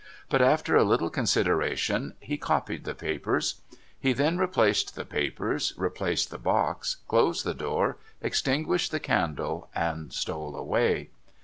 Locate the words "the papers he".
2.85-4.13